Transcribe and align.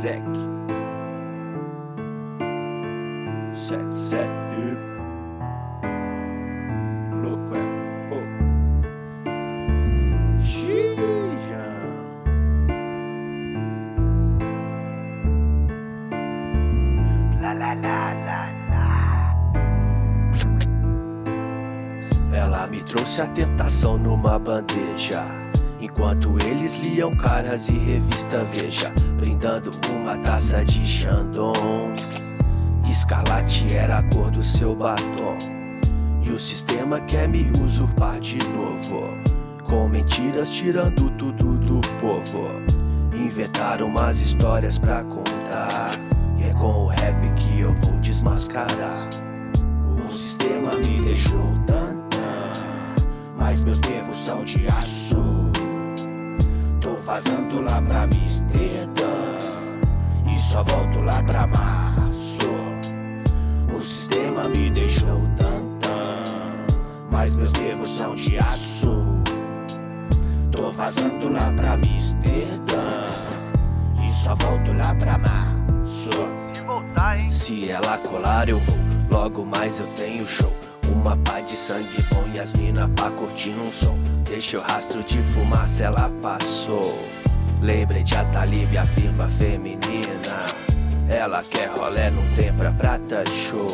Sec. 0.00 0.22
Sete, 3.52 3.94
sete. 3.94 4.30
Louco 7.22 7.54
é 7.54 7.60
pouco. 8.08 8.40
Xija. 10.40 11.64
La 17.42 17.52
la 17.52 17.74
la 17.74 18.14
la 18.24 18.42
la. 18.70 18.86
Ela 22.32 22.66
me 22.68 22.82
trouxe 22.84 23.20
a 23.20 23.26
tentação 23.26 23.98
numa 23.98 24.38
bandeja. 24.38 25.26
Enquanto 25.78 26.38
eles 26.46 26.74
liam 26.76 27.14
caras 27.16 27.68
e 27.68 27.72
revista 27.72 28.44
Veja, 28.44 28.92
brindando 29.20 29.70
uma 29.90 30.16
taça 30.16 30.64
de 30.64 30.84
Chandon. 30.86 31.52
Escarlate 32.88 33.76
era 33.76 33.98
a 33.98 34.02
cor 34.14 34.30
do 34.30 34.42
seu 34.42 34.74
batom. 34.74 35.36
E 36.22 36.30
o 36.30 36.40
sistema 36.40 36.98
quer 37.00 37.28
me 37.28 37.50
usurpar 37.62 38.18
de 38.18 38.38
novo. 38.48 39.10
Com 39.64 39.88
mentiras 39.88 40.50
tirando 40.50 41.10
tudo 41.18 41.58
do 41.58 41.80
povo. 42.00 42.48
Inventaram 43.14 43.88
umas 43.88 44.20
histórias 44.20 44.78
pra 44.78 45.04
contar. 45.04 45.90
E 46.38 46.44
é 46.44 46.54
com 46.54 46.84
o 46.84 46.86
rap 46.86 47.34
que 47.36 47.60
eu 47.60 47.74
vou 47.84 47.98
desmascarar. 48.00 49.06
O 50.02 50.10
sistema 50.10 50.74
me 50.76 51.00
deixou 51.02 51.46
tantã, 51.66 52.42
mas 53.36 53.62
meus 53.62 53.80
nervos 53.80 54.16
são 54.16 54.42
de 54.44 54.66
aço. 54.78 55.22
Tô 56.80 56.94
vazando 57.04 57.60
lá 57.60 57.82
pra 57.82 58.04
Amsterdã 58.04 59.09
só 60.50 60.64
volto 60.64 61.00
lá 61.02 61.22
pra 61.22 61.46
março. 61.46 62.48
O 63.72 63.80
sistema 63.80 64.48
me 64.48 64.68
deixou 64.68 65.20
tantã, 65.36 66.24
mas 67.08 67.36
meus 67.36 67.52
nervos 67.52 67.88
são 67.88 68.16
de 68.16 68.36
aço. 68.38 68.90
Tô 70.50 70.72
vazando 70.72 71.32
lá 71.32 71.52
pra 71.52 71.74
Amsterdã 71.74 73.06
e 74.04 74.10
só 74.10 74.34
volto 74.34 74.72
lá 74.72 74.92
pra 74.96 75.18
março. 75.18 76.10
Se 76.52 76.62
voltar, 76.62 77.20
hein? 77.20 77.30
Se 77.30 77.70
ela 77.70 77.98
colar, 77.98 78.48
eu 78.48 78.58
vou. 78.58 78.78
Logo 79.08 79.44
mais 79.44 79.78
eu 79.78 79.86
tenho 79.94 80.26
show. 80.26 80.52
Uma 80.92 81.16
pá 81.18 81.38
de 81.38 81.56
sangue 81.56 82.04
bom 82.12 82.24
e 82.34 82.40
as 82.40 82.54
mina 82.54 82.88
pra 82.88 83.08
curtir 83.10 83.50
um 83.50 83.70
som. 83.70 83.96
Deixa 84.24 84.56
o 84.56 84.62
rastro 84.62 85.04
de 85.04 85.22
fumaça, 85.32 85.84
ela 85.84 86.10
passou. 86.20 86.82
Lembrei 87.60 88.02
de 88.02 88.16
Atalib, 88.16 88.76
a 88.76 88.86
firma 88.86 89.28
feminina. 89.38 90.19
Ela 91.20 91.42
quer 91.42 91.68
rolé, 91.68 92.10
não 92.10 92.22
tem 92.34 92.50
pra 92.54 92.72
prata 92.72 93.22
show. 93.26 93.66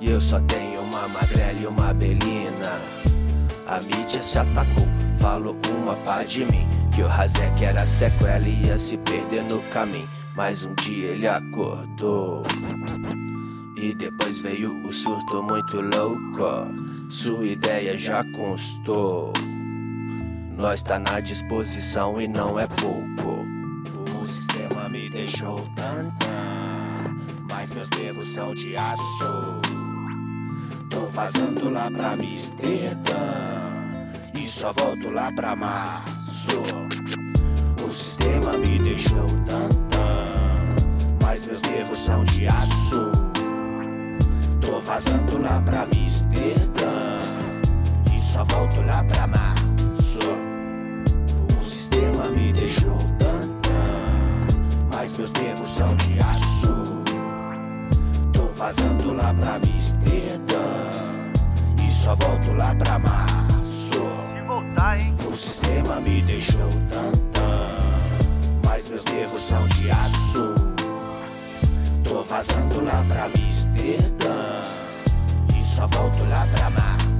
E 0.00 0.08
eu 0.08 0.18
só 0.18 0.40
tenho 0.40 0.80
uma 0.80 1.06
magrela 1.06 1.60
e 1.60 1.66
uma 1.66 1.92
belina. 1.92 2.80
A 3.66 3.76
mídia 3.76 4.22
se 4.22 4.38
atacou, 4.38 4.88
falou 5.20 5.54
uma 5.68 5.94
pá 5.96 6.22
de 6.22 6.46
mim. 6.46 6.66
Que 6.94 7.02
o 7.02 7.06
Razek 7.06 7.62
era 7.62 7.86
sequela 7.86 8.48
e 8.48 8.64
ia 8.64 8.76
se 8.78 8.96
perder 8.96 9.42
no 9.50 9.60
caminho. 9.64 10.08
Mas 10.34 10.64
um 10.64 10.74
dia 10.76 11.08
ele 11.08 11.28
acordou. 11.28 12.42
E 13.76 13.94
depois 13.94 14.40
veio 14.40 14.74
o 14.86 14.90
surto 14.94 15.42
muito 15.42 15.78
louco. 15.78 16.72
Sua 17.10 17.44
ideia 17.44 17.98
já 17.98 18.24
constou. 18.32 19.30
Nós 20.56 20.82
tá 20.82 20.98
na 20.98 21.20
disposição 21.20 22.18
e 22.18 22.26
não 22.26 22.58
é 22.58 22.66
pouco. 22.66 23.41
Sistema 24.32 24.88
me 24.88 25.10
deixou 25.10 25.60
tantã, 25.76 27.14
mas 27.50 27.70
meus 27.70 27.90
nervos 27.90 28.26
são 28.28 28.54
de 28.54 28.74
aço. 28.74 29.60
Tô 30.88 31.06
vazando 31.08 31.68
lá 31.68 31.90
pra 31.90 32.12
Amsterdã 32.12 33.12
e 34.34 34.48
só 34.48 34.72
volto 34.72 35.10
lá 35.10 35.30
pra 35.32 35.54
março. 35.54 36.62
O 37.86 37.90
sistema 37.90 38.56
me 38.56 38.78
deixou 38.78 39.26
tantã, 39.46 40.38
mas 41.22 41.44
meus 41.44 41.60
nervos 41.60 41.98
são 41.98 42.24
de 42.24 42.46
aço. 42.46 43.12
Tô 44.62 44.80
vazando 44.80 45.42
lá 45.42 45.60
pra 45.60 45.82
Amsterdã 45.82 47.18
e 48.12 48.18
só 48.18 48.44
volto 48.44 48.80
lá 48.80 49.04
pra 49.04 49.26
março. 49.26 49.41
Nervos 55.40 55.68
são 55.68 55.94
de 55.96 56.18
aço. 56.24 56.74
Tô 58.32 58.50
vazando 58.56 59.14
lá 59.14 59.32
pra 59.34 59.56
Amsterdã 59.56 60.90
e 61.86 61.90
só 61.90 62.14
volto 62.16 62.52
lá 62.54 62.74
pra 62.74 62.98
março. 62.98 63.62
Se 63.92 64.42
voltar, 64.46 65.00
hein? 65.00 65.16
O 65.28 65.32
sistema 65.34 66.00
me 66.00 66.22
deixou 66.22 66.68
tantã, 66.90 67.68
mas 68.64 68.88
meus 68.88 69.04
nervos 69.04 69.42
são 69.42 69.66
de 69.68 69.90
aço. 69.90 70.54
Tô 72.04 72.22
vazando 72.22 72.84
lá 72.84 73.04
pra 73.08 73.24
Amsterdã 73.26 74.62
e 75.56 75.62
só 75.62 75.86
volto 75.86 76.22
lá 76.24 76.46
pra 76.54 76.70
março. 76.70 77.11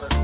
together. 0.00 0.21